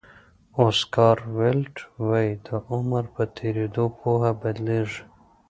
اوسکار 0.61 1.17
ویلډ 1.37 1.75
وایي 2.05 2.33
د 2.47 2.49
عمر 2.71 3.03
په 3.13 3.23
تېرېدو 3.37 3.85
پوهه 3.99 4.31
بدلېږي. 4.41 5.03